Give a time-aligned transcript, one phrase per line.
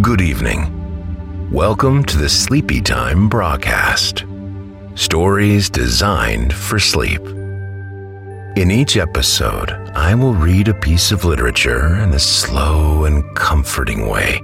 [0.00, 1.50] Good evening.
[1.50, 4.24] Welcome to the Sleepy Time Braacast.
[4.96, 7.20] Stories designed for sleep.
[8.56, 14.08] In each episode, I will read a piece of literature in a slow and comforting
[14.08, 14.36] way,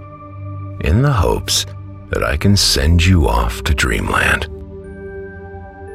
[0.80, 1.64] in the hopes
[2.10, 4.48] that I can send you off to dreamland.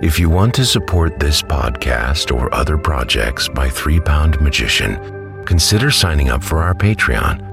[0.02, 5.92] If you want to support this podcast or other projects by Three Pound Magician, consider
[5.92, 7.51] signing up for our Patreon.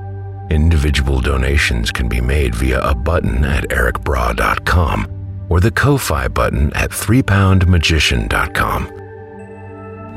[0.51, 6.91] Individual donations can be made via a button at erikbraa.com or the Ko-Fi button at
[6.91, 8.85] threepoundmagician.com.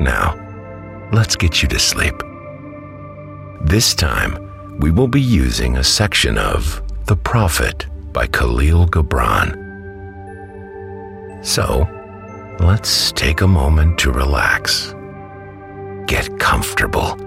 [0.00, 2.14] Now, let's get you to sleep.
[3.60, 9.58] This time, we will be using a section of The Prophet by Kahlil Gibran.
[11.44, 11.86] So,
[12.58, 14.94] let's take a moment to relax.
[16.06, 17.18] Get comfortable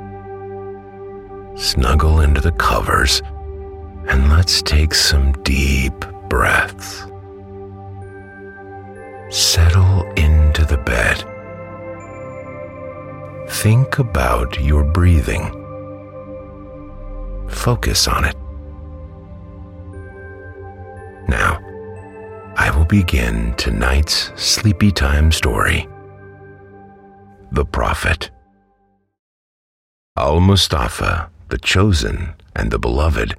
[1.55, 3.21] snuggle into the covers,
[4.07, 5.93] and let's take some deep
[6.29, 7.05] breaths.
[9.29, 11.23] Settle into the bed.
[13.49, 15.49] Think about your breathing.
[17.49, 18.35] Focus on it.
[21.27, 21.59] Now,
[22.57, 25.87] I will begin tonight's sleepy time story.
[27.51, 28.29] The Prophet.
[30.17, 33.35] Almustafa the chosen and the beloved,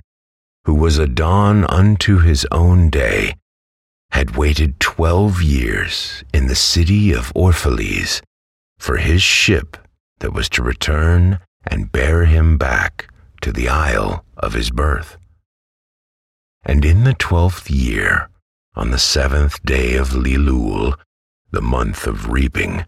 [0.64, 3.34] who was a dawn unto his own day,
[4.10, 8.22] had waited twelve years in the city of Orphalese
[8.78, 9.76] for his ship
[10.20, 13.08] that was to return and bear him back
[13.42, 15.16] to the isle of his birth.
[16.64, 18.28] And in the twelfth year,
[18.74, 20.94] on the seventh day of Ielool,
[21.50, 22.84] the month of reaping,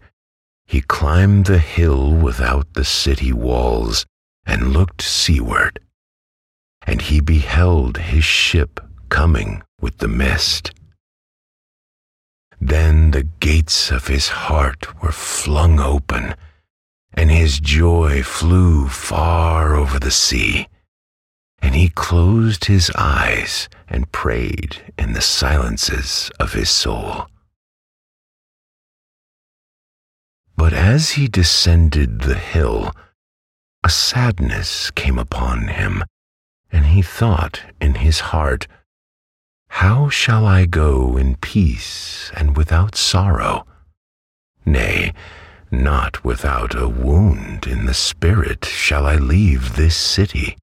[0.65, 4.05] he climbed the hill without the city walls
[4.45, 5.79] and looked seaward,
[6.85, 10.71] and he beheld his ship coming with the mist.
[12.59, 16.35] Then the gates of his heart were flung open,
[17.13, 20.67] and his joy flew far over the sea.
[21.61, 27.27] And he closed his eyes and prayed in the silences of his soul.
[30.55, 32.93] But as he descended the hill,
[33.83, 36.03] a sadness came upon him,
[36.71, 38.67] and he thought in his heart,
[39.69, 43.65] How shall I go in peace and without sorrow?
[44.65, 45.13] Nay,
[45.71, 50.57] not without a wound in the spirit shall I leave this city.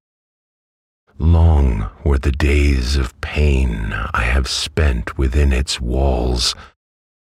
[1.17, 6.53] Long were the days of pain I have spent within its walls,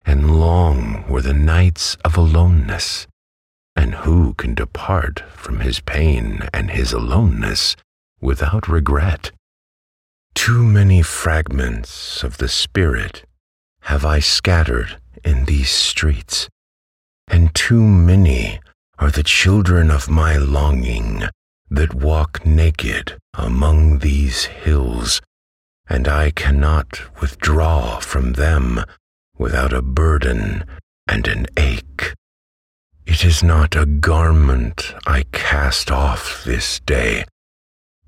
[0.05, 3.07] and long were the nights of aloneness
[3.79, 7.77] and who can depart from his pain and his aloneness
[8.19, 9.31] without regret?
[10.35, 13.23] Too many fragments of the Spirit
[13.83, 16.49] have I scattered in these streets,
[17.29, 18.59] and too many
[18.97, 21.23] are the children of my longing
[21.69, 25.21] that walk naked among these hills,
[25.87, 28.83] and I cannot withdraw from them
[29.37, 30.65] without a burden
[31.07, 32.13] and an ache.
[33.11, 37.25] It is not a garment I cast off this day,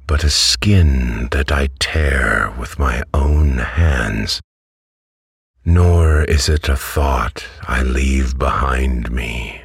[0.06, 4.40] but a skin that I tear with my own hands.
[5.66, 9.64] Nor is it a thought I leave behind me,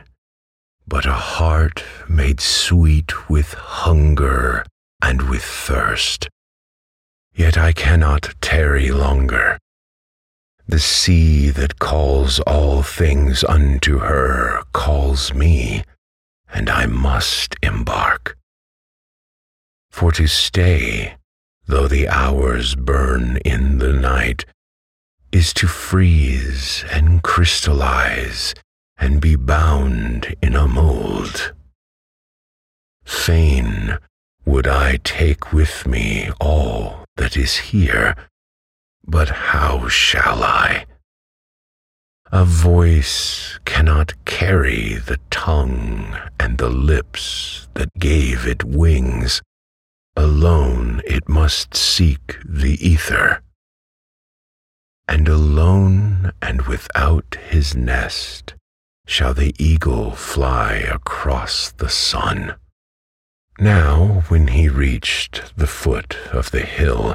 [0.89, 4.65] but a heart made sweet with hunger
[5.03, 6.31] and with thirst.
[7.35, 9.59] Yet I cannot tarry longer.
[10.69, 15.85] The sea that calls all things unto her calls me,
[16.53, 18.37] and I must embark.
[19.91, 21.17] For to stay,
[21.67, 24.45] though the hours burn in the night,
[25.31, 28.53] is to freeze and crystallize
[28.99, 31.53] and be bound in a mold.
[33.05, 33.99] Fain
[34.45, 38.17] would I take with me all that is here
[39.07, 40.87] but how shall I?
[42.33, 49.43] A voice cannot carry the tongue and the lips that gave it wings.
[50.17, 53.43] Alone it must seek the ether.
[55.07, 58.55] And alone and without his nest
[59.07, 62.57] shall the eagle fly across the sun.
[63.59, 67.15] Now, when he reached the foot of the hill,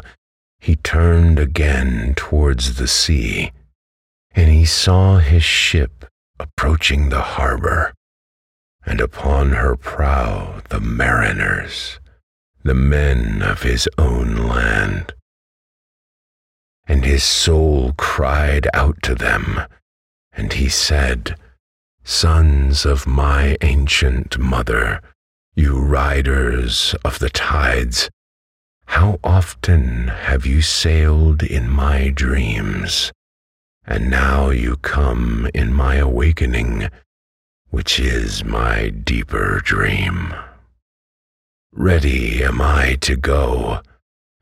[0.61, 3.51] he turned again towards the sea,
[4.35, 6.05] and he saw his ship
[6.39, 7.91] approaching the harbor,
[8.85, 11.99] and upon her prow the mariners,
[12.63, 15.13] the men of his own land.
[16.87, 19.61] and his soul cried out to them,
[20.33, 21.37] and he said,
[22.03, 25.01] Sons of my ancient mother,
[25.55, 28.09] you riders of the tides,
[28.91, 33.09] how often have you sailed in my dreams,
[33.85, 36.89] and now you come in my awakening,
[37.69, 40.33] which is my deeper dream.
[41.71, 43.79] Ready am I to go,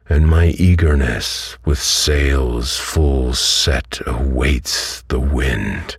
[0.10, 5.98] and my eagerness with sails full set awaits the wind.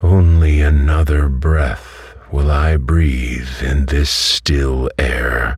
[0.00, 5.56] Only another breath will I breathe in this still air,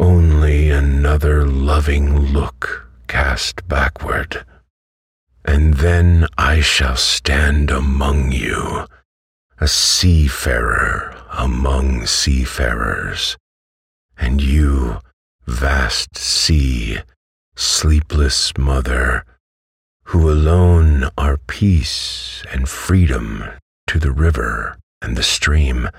[0.00, 4.46] only another loving look cast backward,
[5.44, 8.86] and then I shall stand among you,
[9.58, 13.36] a seafarer among seafarers,
[14.16, 15.00] and you,
[15.46, 17.00] vast sea,
[17.54, 19.26] sleepless mother,
[20.04, 23.44] who alone are peace and freedom
[23.86, 25.90] to the river and the stream.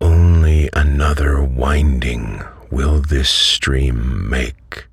[0.00, 4.86] Only another winding will this stream make,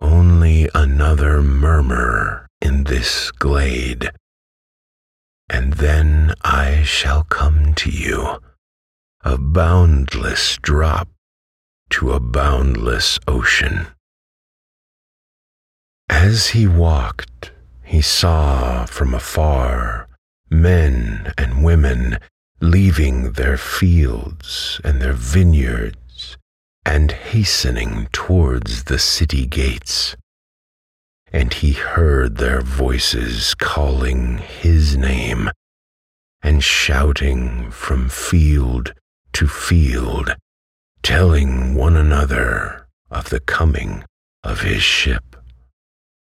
[0.00, 4.10] only another murmur in this glade.
[5.48, 8.38] And then I shall come to you,
[9.22, 11.08] a boundless drop
[11.90, 13.88] to a boundless ocean.
[16.08, 17.52] As he walked,
[17.84, 20.08] he saw from afar
[20.48, 22.18] men and women
[22.60, 25.96] leaving their fields and their vineyards
[26.84, 30.16] and hastening towards the city gates
[31.32, 35.50] and he heard their voices calling his name
[36.42, 38.94] and shouting from field
[39.32, 40.34] to field,
[41.02, 44.04] telling one another of the coming
[44.42, 45.36] of his ship.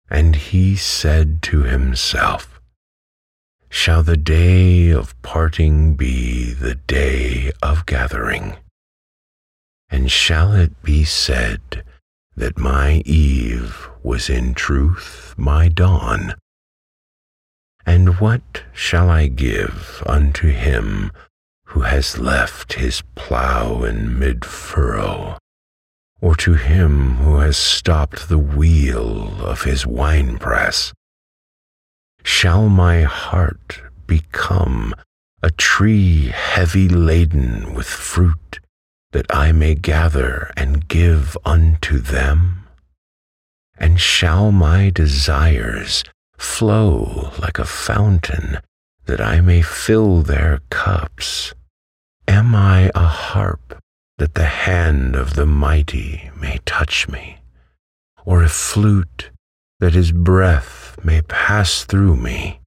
[0.09, 2.59] And he said to himself,
[3.69, 8.57] Shall the day of parting be the day of gathering?
[9.89, 11.83] And shall it be said,
[12.39, 16.35] that my eve was in truth my dawn.
[17.85, 21.11] And what shall I give unto him
[21.65, 25.37] who has left his plough in mid furrow,
[26.21, 30.93] or to him who has stopped the wheel of his winepress?
[32.23, 34.93] Shall my heart become
[35.43, 38.59] a tree heavy laden with fruit?
[39.11, 42.67] That I may gather and give unto them?
[43.77, 46.03] And shall my desires
[46.37, 48.59] flow like a fountain,
[49.05, 51.53] that I may fill their cups?
[52.27, 53.81] Am I a harp,
[54.17, 57.37] that the hand of the mighty may touch me?
[58.25, 59.31] Or a flute,
[59.79, 62.59] that his breath may pass through me?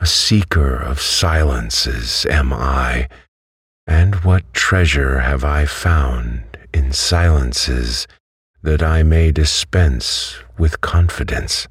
[0.00, 3.08] A seeker of silences am I,
[3.86, 6.42] and what treasure have I found
[6.72, 8.06] in silences
[8.62, 11.66] that I may dispense with confidence?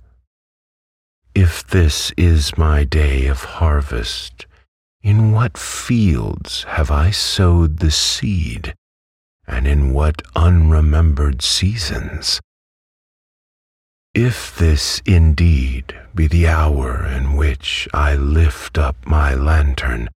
[1.34, 4.46] If this is my day of harvest,
[5.02, 8.76] in what fields have I sowed the seed,
[9.48, 12.40] and in what unremembered seasons?
[14.14, 20.10] If this indeed be the hour in which I lift up my lantern,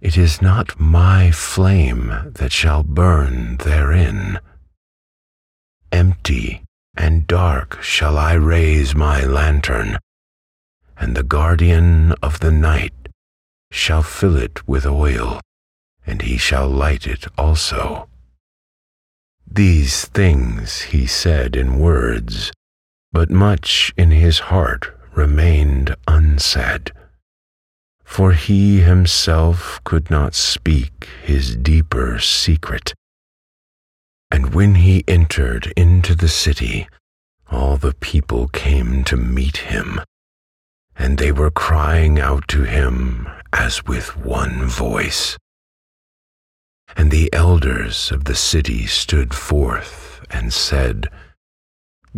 [0.00, 4.38] it is not my flame that shall burn therein.
[5.90, 6.62] Empty
[6.96, 9.98] and dark shall I raise my lantern,
[10.96, 12.94] and the guardian of the night
[13.70, 15.40] shall fill it with oil,
[16.06, 18.08] and he shall light it also.
[19.50, 22.52] These things he said in words,
[23.12, 26.92] but much in his heart remained unsaid
[28.08, 32.94] for he himself could not speak his deeper secret.
[34.30, 36.88] And when he entered into the city,
[37.52, 40.00] all the people came to meet him,
[40.96, 45.36] and they were crying out to him as with one voice.
[46.96, 51.08] And the elders of the city stood forth and said,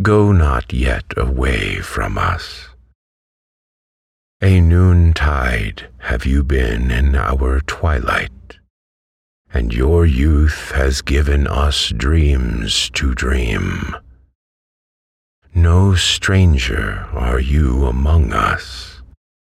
[0.01, 2.70] Go not yet away from us
[4.43, 8.57] a noontide have you been in our twilight,
[9.53, 13.95] and your youth has given us dreams to dream.
[15.55, 19.03] No stranger are you among us,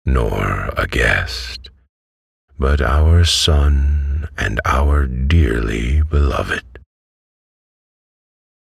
[0.04, 1.68] nor a guest,
[2.56, 6.62] but our son and our dearly beloved.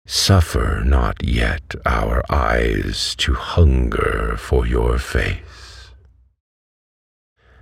[0.06, 5.63] Suffer not yet our eyes to hunger for your face.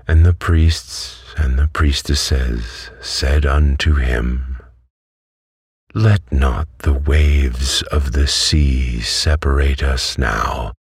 [0.07, 4.61] And the priests and the priestesses said unto him,
[5.95, 10.73] Let not the waves of the sea separate us now,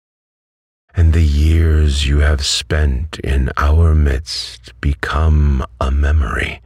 [0.94, 6.60] and the years you have spent in our midst become a memory.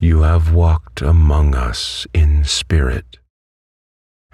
[0.00, 3.18] You have walked among us in spirit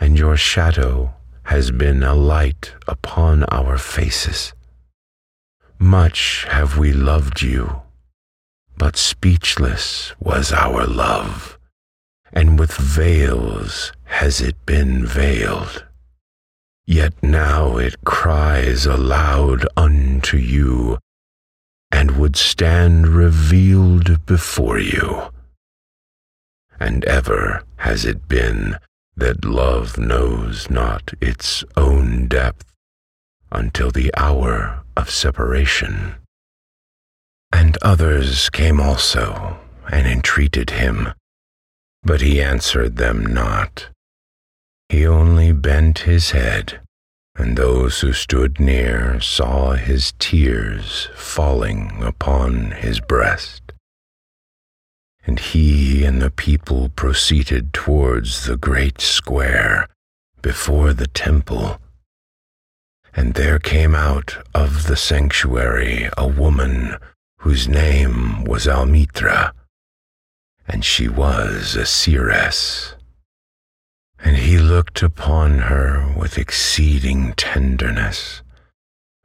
[0.02, 4.52] and your shadow has been a light upon our faces.
[5.82, 7.82] Much have we loved you,
[8.78, 11.58] but speechless was our love,
[12.32, 15.84] and with veils has it been veiled.
[16.86, 21.00] Yet now it cries aloud unto you,
[21.90, 25.32] and would stand revealed before you.
[26.78, 28.76] And ever has it been
[29.16, 32.72] that love knows not its own depth
[33.50, 36.14] until the hour of separation.
[37.52, 39.58] And others came also
[39.90, 41.12] and entreated him,
[42.02, 43.88] but he answered them not.
[44.88, 46.80] He only bent his head,
[47.36, 53.62] and those who stood near saw his tears falling upon his breast
[55.24, 59.88] and he and the people proceeded towards the great square
[60.40, 61.80] before the temple.
[63.14, 66.96] And there came out of the sanctuary a woman
[67.38, 69.52] whose name was Almitra,
[70.66, 72.94] and she was a seeress.
[74.18, 78.42] And he looked upon her with exceeding tenderness,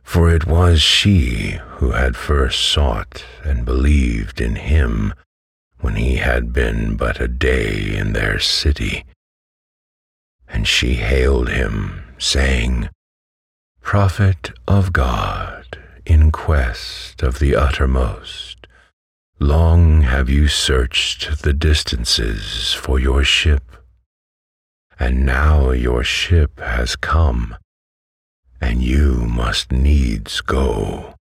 [0.03, 5.13] for it was she who had first sought and believed in him
[5.79, 9.05] when he had been but a day in their city.
[10.47, 12.89] And she hailed him, saying,
[13.87, 18.67] Prophet of God, in quest of the uttermost,
[19.39, 23.77] long have you searched the distances for your ship,
[24.99, 27.55] and now your ship has come,
[28.59, 31.15] and you must needs go.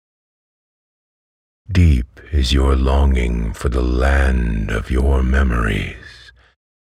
[1.71, 6.33] Deep is your longing for the land of your memories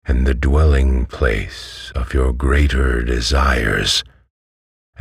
[0.06, 4.04] and the dwelling place of your greater desires,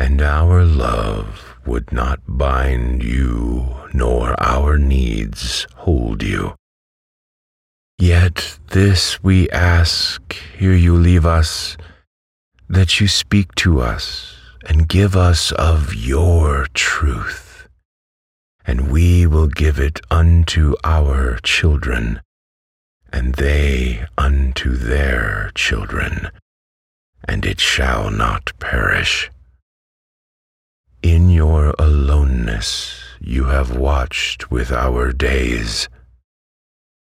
[0.00, 6.54] and our love would not bind you, nor our needs hold you.
[7.98, 11.76] Yet this we ask, ere you leave us,
[12.68, 17.50] that you speak to us and give us of your truth
[18.70, 22.20] and we will give it unto our children,
[23.12, 26.30] and they unto their children,
[27.26, 29.28] and it shall not perish.
[31.02, 35.88] In your aloneness you have watched with our days,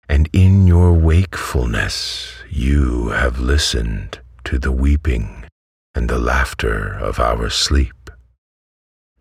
[0.08, 5.44] and in your wakefulness you have listened to the weeping
[5.94, 8.11] and the laughter of our sleep.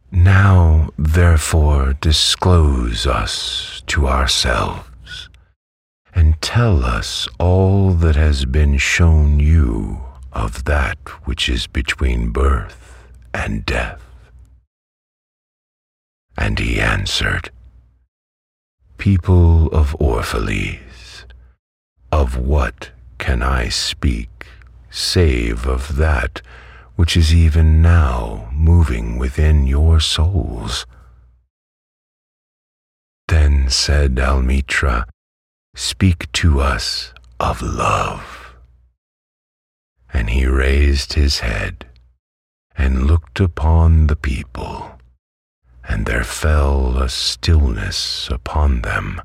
[0.10, 5.28] Now, therefore, disclose us to ourselves,
[6.16, 10.02] and tell us all that has been shown you
[10.32, 14.02] of that which is between birth and death.
[16.38, 17.52] And he answered,
[18.98, 21.26] People of Orphalese,
[22.12, 24.48] of what can I speak
[24.92, 26.42] save of that
[26.96, 30.86] which is even now moving within your souls.
[33.28, 35.06] Then said Almitra,
[35.74, 38.56] Speak to us of love.
[40.14, 41.86] And he raised his head
[42.78, 45.00] and looked upon the people,
[45.88, 49.22] and there fell a stillness upon them.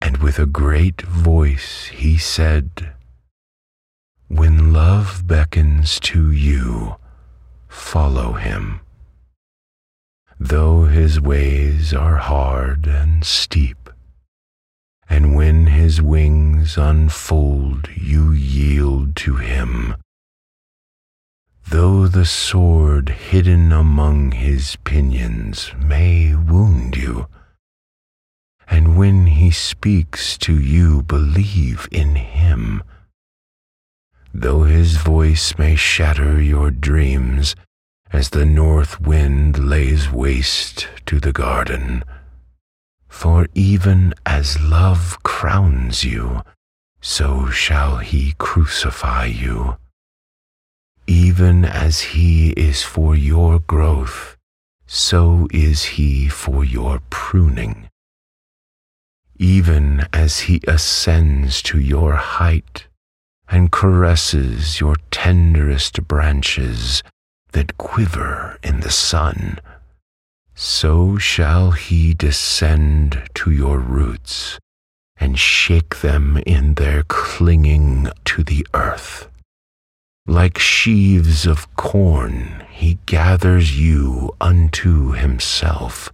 [0.00, 2.92] And with a great voice he said,
[4.28, 6.96] when love beckons to you,
[7.68, 8.80] follow him.
[10.38, 13.88] Though his ways are hard and steep,
[15.08, 19.94] and when his wings unfold, you yield to him.
[21.68, 27.28] Though the sword hidden among his pinions may wound you,
[28.68, 32.82] and when he speaks to you, believe in him
[34.40, 37.56] though his voice may shatter your dreams
[38.12, 42.04] as the north wind lays waste to the garden.
[43.08, 46.42] For even as love crowns you,
[47.00, 49.78] so shall he crucify you.
[51.06, 54.36] Even as he is for your growth,
[54.86, 57.88] so is he for your pruning.
[59.36, 62.86] Even as he ascends to your height
[63.48, 67.04] and caresses your tenderest branches
[67.52, 69.60] that quiver in the sun,
[70.54, 74.58] so shall he descend to your roots
[75.18, 79.28] and shake them in their clinging to the earth.
[80.28, 86.12] Like sheaves of corn, he gathers you unto himself.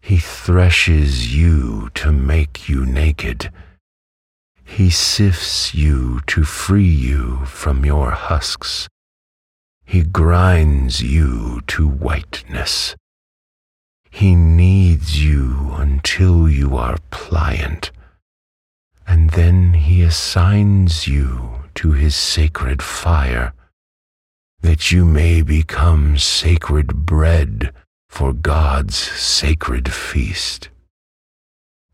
[0.00, 3.52] He threshes you to make you naked.
[4.64, 8.88] He sifts you to free you from your husks.
[9.84, 12.96] He grinds you to whiteness.
[14.10, 17.90] He kneads you until you are pliant,
[19.06, 23.52] and then he assigns you to his sacred fire,
[24.60, 27.72] that you may become sacred bread
[28.08, 30.68] for God's sacred feast.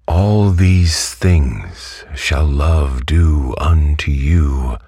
[0.06, 4.78] All these things shall love do unto you,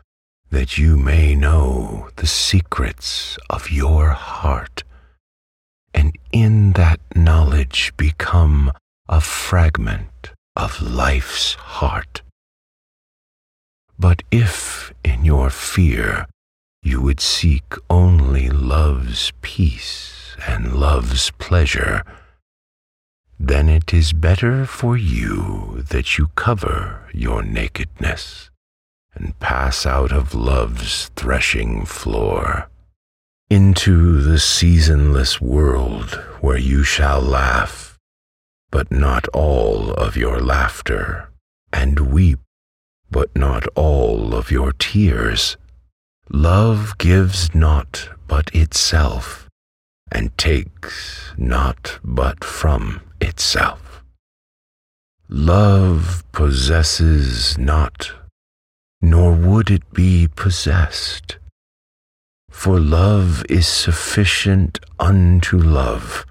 [0.50, 4.82] that you may know the secrets of your heart
[5.94, 8.73] and in that knowledge become
[9.09, 12.23] a fragment of life's heart.
[14.00, 16.26] But if in your fear
[16.83, 22.02] you would seek only love's peace and love's pleasure,
[23.38, 28.49] then it is better for you that you cover your nakedness
[29.14, 32.71] and pass out of love's threshing floor
[33.50, 37.99] into the seasonless world where you shall laugh,
[38.71, 41.29] but not all of your laughter,
[41.70, 42.38] and weep,
[43.11, 45.57] but not all of your tears.
[46.31, 49.49] Love gives not but itself,
[50.12, 54.03] and takes not but from itself.
[55.29, 58.12] Love possesses not,
[59.01, 61.38] nor would it be possessed
[62.51, 66.27] for love is sufficient unto love.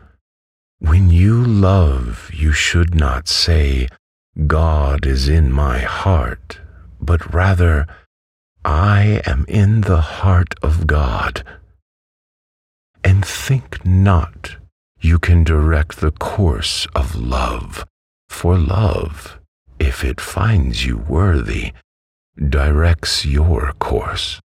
[0.78, 3.88] When you love, you should not say,
[4.46, 6.60] God is in my heart,
[7.00, 7.88] but rather,
[8.64, 11.44] I am in the heart of God.
[13.04, 14.58] And think not
[15.00, 17.86] you can direct the course of love,
[18.28, 19.40] for love,
[19.80, 21.72] if it finds you worthy,
[22.38, 24.42] directs your course.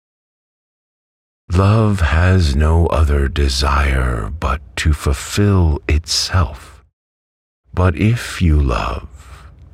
[1.52, 6.84] Love has no other desire but to fulfill itself.
[7.74, 9.13] But if you love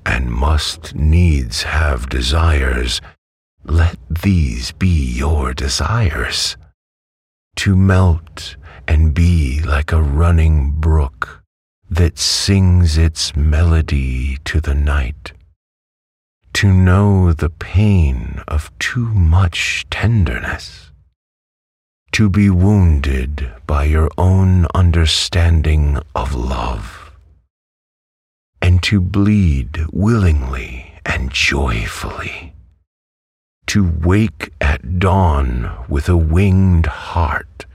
[0.10, 3.00] and must needs have desires,
[3.64, 6.58] let these be your desires.
[7.58, 8.56] To melt
[8.88, 11.44] and be like a running brook
[11.90, 15.34] that sings its melody to the night.
[16.54, 20.90] To know the pain of too much tenderness
[22.12, 26.99] to be wounded by your own understanding of love,
[28.62, 32.54] and to bleed willingly and joyfully,
[33.68, 37.66] to wake at dawn with a winged heart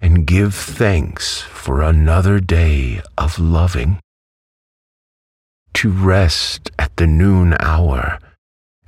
[0.00, 3.98] and give thanks for another day of loving,
[5.74, 8.18] to rest at the noon hour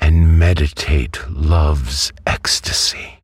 [0.01, 3.21] and meditate love's ecstasy.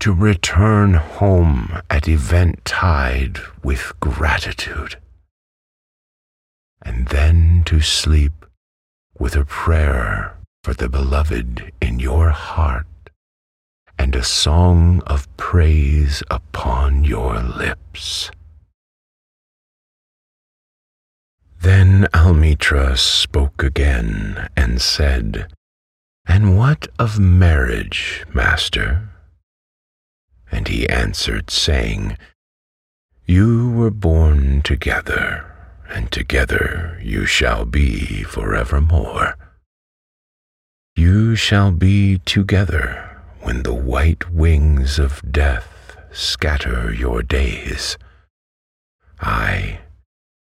[0.00, 4.96] To return home at eventide with gratitude,
[6.84, 8.46] and then to sleep
[9.18, 12.86] with a prayer for the beloved in your heart
[13.98, 18.30] and a song of praise upon your lips.
[21.60, 25.50] Then Almitra spoke again and said,
[26.26, 29.08] And what of marriage, master?
[30.52, 32.18] And he answered, saying,
[33.24, 35.53] You were born together,
[35.94, 39.36] and together you shall be forevermore.
[40.96, 47.96] You shall be together when the white wings of death scatter your days.
[49.20, 49.80] Ay,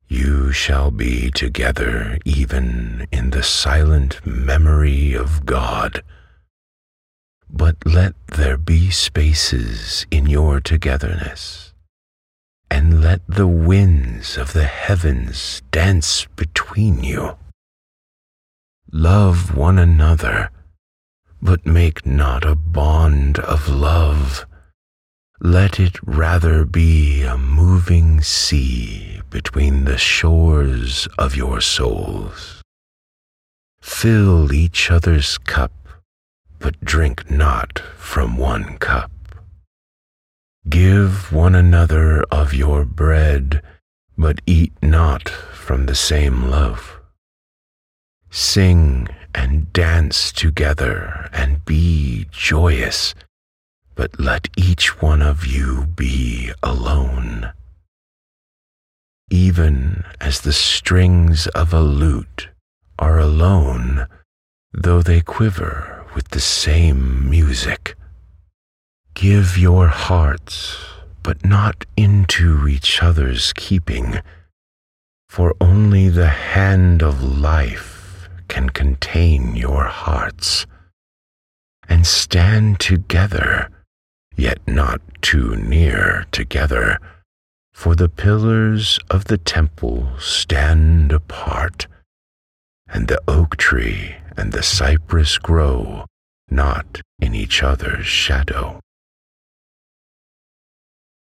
[0.08, 6.02] you shall be together even in the silent memory of God
[7.52, 11.71] but let there be spaces in your togetherness,
[12.72, 17.36] and let the winds of the heavens dance between you.
[18.90, 20.48] Love one another,
[21.42, 24.46] but make not a bond of love.
[25.38, 32.62] Let it rather be a moving sea between the shores of your souls.
[33.82, 35.74] Fill each other's cup,
[36.58, 39.11] but drink not from one cup.
[40.68, 43.62] Give one another of your bread,
[44.16, 47.00] but eat not from the same loaf.
[48.30, 53.14] Sing and dance together and be joyous,
[53.96, 57.52] but let each one of you be alone.
[59.30, 62.48] Even as the strings of a lute
[63.00, 64.06] are alone,
[64.72, 67.96] though they quiver with the same music.
[69.14, 70.76] Give your hearts,
[71.22, 74.20] but not into each other's keeping,
[75.28, 80.66] for only the hand of life can contain your hearts.
[81.88, 83.70] And stand together,
[84.36, 86.98] yet not too near together,
[87.72, 91.86] for the pillars of the temple stand apart,
[92.88, 96.06] and the oak tree and the cypress grow
[96.50, 98.80] not in each other's shadow.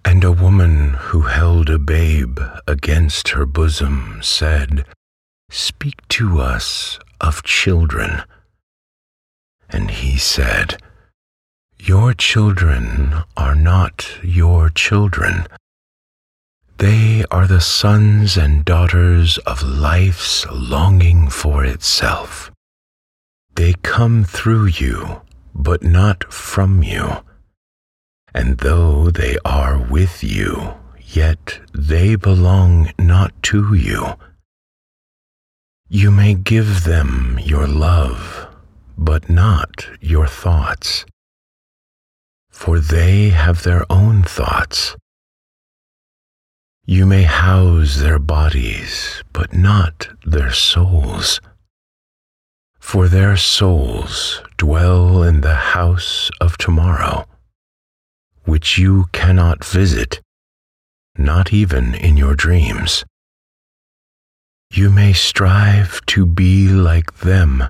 [0.07, 4.85] And a woman who held a babe against her bosom said,
[5.49, 8.21] Speak to us of children.
[9.67, 10.79] And he said,
[11.79, 15.47] Your children are not your children.
[16.77, 22.51] They are the sons and daughters of life's longing for itself.
[23.55, 25.21] They come through you,
[25.55, 27.24] but not from you
[28.35, 34.15] and though they are with you, yet they belong not to you.
[35.87, 38.47] You may give them your love,
[38.97, 41.05] but not your thoughts,
[42.49, 44.97] for they have their own thoughts.
[46.85, 51.39] You may house their bodies, but not their souls,
[52.81, 57.25] for their souls dwell in the house of tomorrow
[58.45, 60.21] which you cannot visit,
[61.17, 63.03] not even in your dreams.
[64.71, 67.63] You may strive to be like them,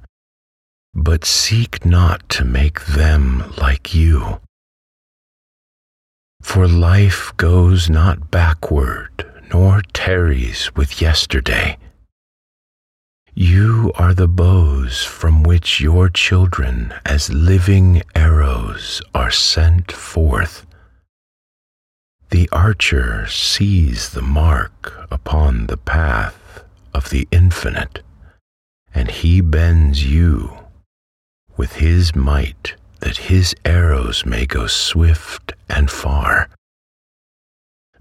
[0.93, 4.39] but seek not to make them like you.
[6.41, 11.77] For life goes not backward, nor tarries with yesterday.
[13.37, 20.65] You are the bows from which your children, as living arrows, are sent forth.
[22.29, 28.03] The archer sees the mark upon the path of the infinite,
[28.93, 30.57] and he bends you
[31.57, 36.49] with his might that his arrows may go swift and far.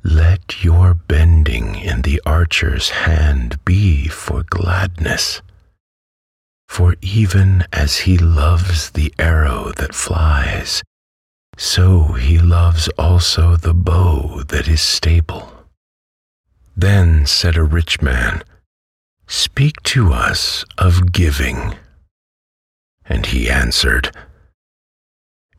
[0.04, 5.40] Let your bending in the archer's hand be for gladness.
[6.68, 10.82] For even as he loves the arrow that flies,
[11.56, 15.50] so he loves also the bow that is stable.
[16.76, 18.42] Then said a rich man,
[19.26, 21.76] Speak to us of giving.
[23.06, 24.14] And he answered,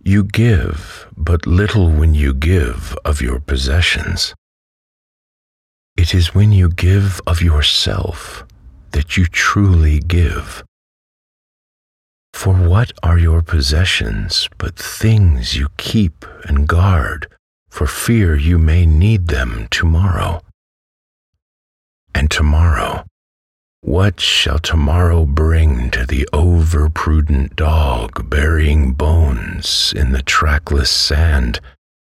[0.07, 4.35] you give but little when you give of your possessions.
[5.97, 8.45] It is when you give of yourself
[8.91, 10.63] that you truly give.
[12.33, 17.27] For what are your possessions but things you keep and guard
[17.69, 20.41] for fear you may need them tomorrow?
[22.13, 23.05] And tomorrow,
[23.85, 31.59] what shall tomorrow bring to the overprudent dog burying bones in the trackless sand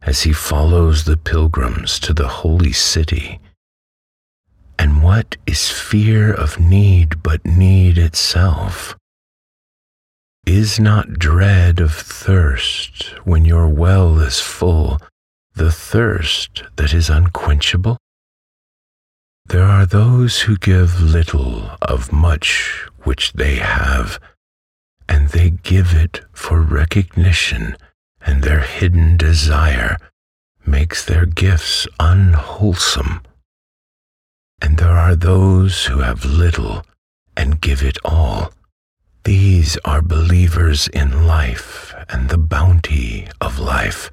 [0.03, 3.39] as he follows the pilgrims to the holy city?
[4.77, 8.95] And what is fear of need but need itself?
[10.45, 14.99] Is not dread of thirst when your well is full
[15.55, 17.97] the thirst that is unquenchable?
[19.45, 24.19] There are those who give little of much which they have,
[25.08, 27.75] and they give it for recognition,
[28.21, 29.97] and their hidden desire
[30.65, 33.21] makes their gifts unwholesome.
[34.62, 36.86] And there are those who have little
[37.36, 38.53] and give it all.
[39.25, 44.10] These are believers in life and the bounty of life,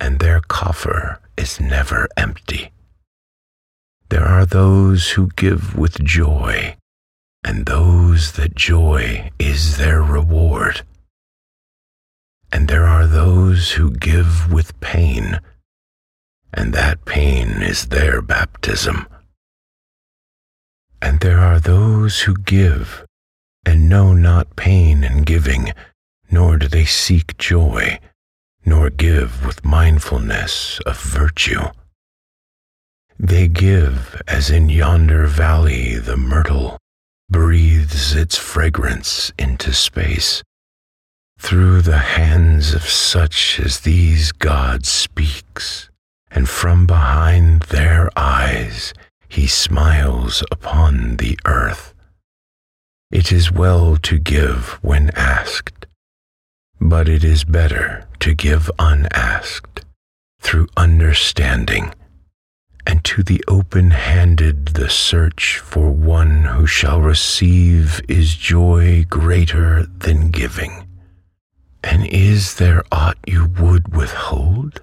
[0.00, 2.72] and their coffer is never empty.
[4.10, 6.76] There are those who give with joy,
[7.44, 10.80] and those that joy is their reward.
[12.50, 15.40] And there are those who give with pain,
[16.54, 19.06] and that pain is their baptism.
[21.02, 23.04] And there are those who give
[23.66, 25.74] and know not pain in giving,
[26.30, 28.00] nor do they seek joy,
[28.64, 31.66] nor give with mindfulness of virtue.
[33.18, 36.78] They give as in yonder valley the myrtle
[37.28, 40.42] breathes its fragrance into space.
[41.38, 45.90] Through the hands of such as these God speaks,
[46.30, 48.94] and from behind their eyes
[49.28, 51.94] he smiles upon the earth.
[53.10, 55.86] It is well to give when asked,
[56.80, 59.84] but it is better to give unasked,
[60.40, 61.92] through understanding,
[62.88, 69.84] and to the open handed the search for one who shall receive is joy greater
[69.84, 70.88] than giving.
[71.84, 74.80] And is there aught you would withhold?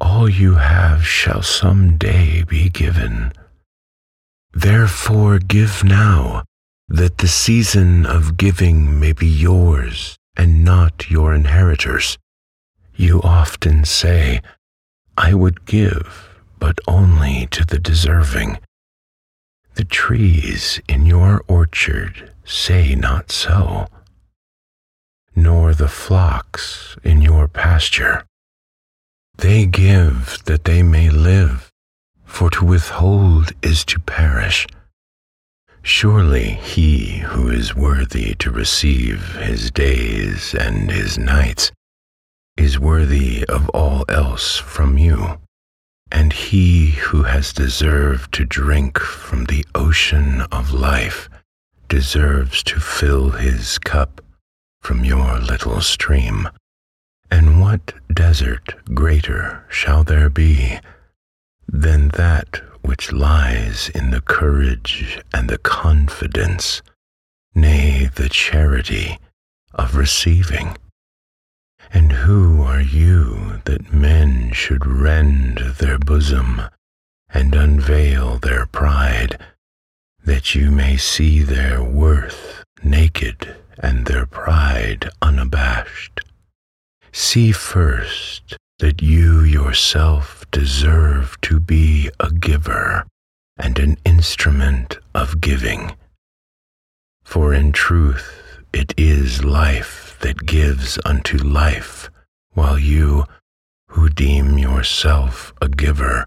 [0.00, 3.32] All you have shall some day be given.
[4.52, 6.42] Therefore give now,
[6.88, 12.18] that the season of giving may be yours and not your inheritors.
[12.96, 14.40] You often say,
[15.16, 16.27] I would give,
[16.58, 18.58] but only to the deserving.
[19.74, 23.86] The trees in your orchard say not so,
[25.36, 28.24] nor the flocks in your pasture.
[29.36, 31.70] They give that they may live,
[32.24, 34.66] for to withhold is to perish.
[35.82, 41.70] Surely he who is worthy to receive his days and his nights
[42.56, 45.38] is worthy of all else from you.
[46.10, 51.28] And he who has deserved to drink from the ocean of life
[51.88, 54.20] deserves to fill his cup
[54.80, 56.48] from your little stream.
[57.30, 60.78] And what desert greater shall there be
[61.66, 66.80] than that which lies in the courage and the confidence,
[67.54, 69.18] nay, the charity
[69.74, 70.76] of receiving?
[71.90, 76.62] And who are you that men should rend their bosom
[77.30, 79.40] and unveil their pride,
[80.24, 86.20] that you may see their worth naked and their pride unabashed?
[87.12, 93.06] See first that you yourself deserve to be a giver
[93.56, 95.96] and an instrument of giving.
[97.24, 99.42] For in truth it is
[100.20, 102.10] that gives unto life,
[102.52, 103.24] while you,
[103.88, 106.26] who deem yourself a giver,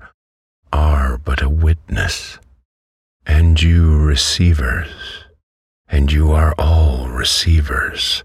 [0.73, 2.39] are but a witness.
[3.25, 5.25] And you receivers,
[5.87, 8.23] and you are all receivers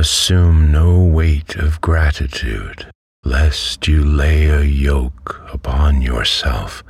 [0.00, 2.90] Assume no weight of gratitude,
[3.24, 6.82] lest you lay a yoke upon yourself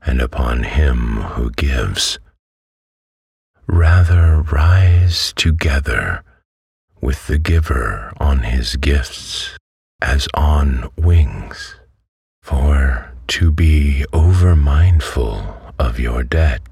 [0.00, 2.18] and upon him who gives.
[3.66, 6.22] Rather rise together
[7.00, 9.56] with the giver on his gifts
[10.00, 11.76] as on wings,
[12.42, 16.62] for to be over mindful of your debt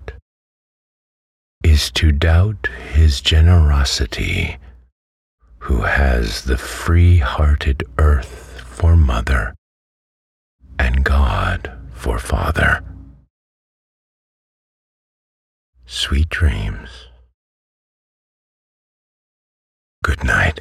[1.62, 4.58] is to doubt his generosity
[5.58, 9.52] who has the free hearted earth for mother
[10.78, 12.84] and God for father.
[15.86, 17.05] Sweet dreams.
[20.06, 20.60] Good night.